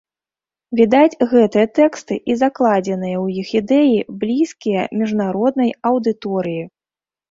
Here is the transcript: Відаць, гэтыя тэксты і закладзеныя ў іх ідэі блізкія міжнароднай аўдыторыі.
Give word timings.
Відаць, 0.79 1.19
гэтыя 1.33 1.67
тэксты 1.79 2.17
і 2.33 2.39
закладзеныя 2.41 3.17
ў 3.23 3.45
іх 3.45 3.55
ідэі 3.61 3.97
блізкія 4.27 4.91
міжнароднай 4.99 5.71
аўдыторыі. 5.95 6.63